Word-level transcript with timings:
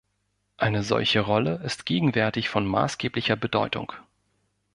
Eine 0.57 0.81
solche 0.81 1.19
Rolle 1.19 1.61
ist 1.63 1.85
gegenwärtig 1.85 2.49
von 2.49 2.65
maßgeblicher 2.65 3.35
Bedeutung. 3.35 3.93